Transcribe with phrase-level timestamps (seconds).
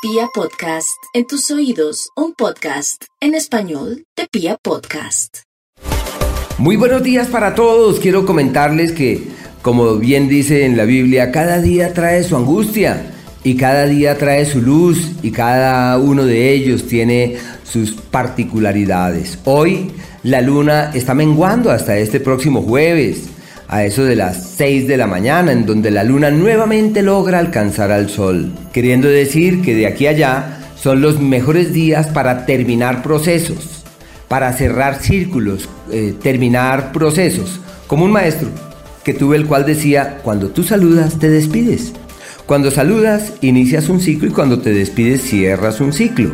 [0.00, 5.38] Pia Podcast, en tus oídos, un podcast en español de Pia Podcast.
[6.56, 7.98] Muy buenos días para todos.
[7.98, 9.26] Quiero comentarles que,
[9.60, 14.46] como bien dice en la Biblia, cada día trae su angustia y cada día trae
[14.46, 19.40] su luz y cada uno de ellos tiene sus particularidades.
[19.46, 19.90] Hoy
[20.22, 23.30] la luna está menguando hasta este próximo jueves
[23.68, 27.92] a eso de las 6 de la mañana, en donde la luna nuevamente logra alcanzar
[27.92, 33.02] al sol, queriendo decir que de aquí a allá son los mejores días para terminar
[33.02, 33.84] procesos,
[34.26, 38.48] para cerrar círculos, eh, terminar procesos, como un maestro
[39.04, 41.92] que tuve el cual decía, cuando tú saludas te despides,
[42.46, 46.32] cuando saludas inicias un ciclo y cuando te despides cierras un ciclo.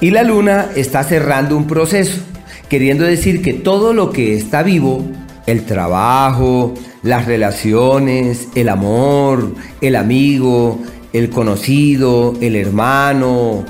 [0.00, 2.20] Y la luna está cerrando un proceso,
[2.68, 5.04] queriendo decir que todo lo que está vivo
[5.48, 10.78] el trabajo, las relaciones, el amor, el amigo,
[11.14, 13.64] el conocido, el hermano,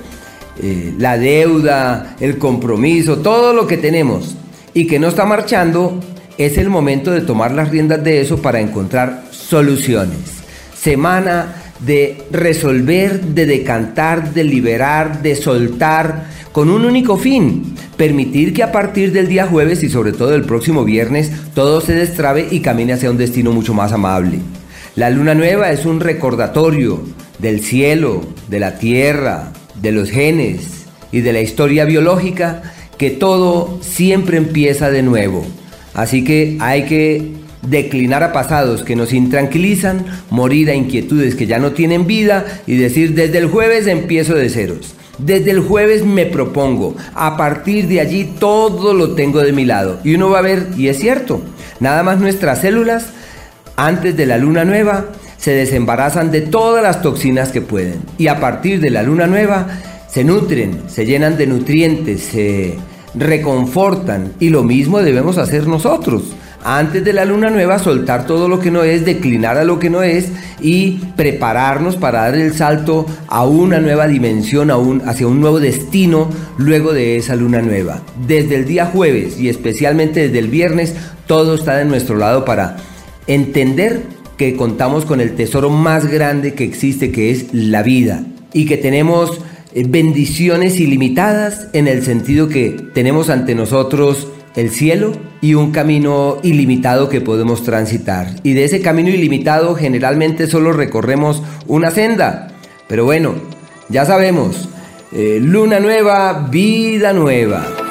[0.61, 4.35] eh, la deuda, el compromiso, todo lo que tenemos
[4.75, 6.01] y que no está marchando,
[6.37, 10.19] es el momento de tomar las riendas de eso para encontrar soluciones.
[10.77, 18.63] Semana de resolver, de decantar, de liberar, de soltar, con un único fin, permitir que
[18.63, 22.61] a partir del día jueves y sobre todo el próximo viernes todo se destrabe y
[22.61, 24.39] camine hacia un destino mucho más amable.
[24.97, 27.05] La luna nueva es un recordatorio
[27.39, 32.63] del cielo, de la tierra, de los genes y de la historia biológica
[32.97, 35.47] que todo siempre empieza de nuevo.
[35.95, 41.59] Así que hay que declinar a pasados que nos intranquilizan, morir a inquietudes que ya
[41.59, 44.95] no tienen vida y decir desde el jueves empiezo de ceros.
[45.19, 49.99] Desde el jueves me propongo, a partir de allí todo lo tengo de mi lado.
[50.05, 51.43] Y uno va a ver, y es cierto,
[51.81, 53.07] nada más nuestras células,
[53.77, 58.03] antes de la luna nueva, se desembarazan de todas las toxinas que pueden.
[58.17, 59.67] Y a partir de la luna nueva,
[60.09, 62.77] se nutren, se llenan de nutrientes, se
[63.15, 64.35] reconfortan.
[64.39, 66.35] Y lo mismo debemos hacer nosotros
[66.77, 69.89] antes de la luna nueva soltar todo lo que no es, declinar a lo que
[69.89, 70.29] no es
[70.61, 75.61] y prepararnos para dar el salto a una nueva dimensión, a un, hacia un nuevo
[75.61, 78.03] destino luego de esa luna nueva.
[78.27, 80.95] Desde el día jueves y especialmente desde el viernes,
[81.27, 82.77] todo está de nuestro lado para
[83.27, 84.03] entender
[84.37, 88.77] que contamos con el tesoro más grande que existe, que es la vida, y que
[88.77, 89.41] tenemos
[89.73, 96.39] eh, bendiciones ilimitadas en el sentido que tenemos ante nosotros el cielo y un camino
[96.43, 98.29] ilimitado que podemos transitar.
[98.43, 102.49] Y de ese camino ilimitado generalmente solo recorremos una senda.
[102.89, 103.35] Pero bueno,
[103.89, 104.69] ya sabemos,
[105.13, 107.88] eh, luna nueva, vida nueva.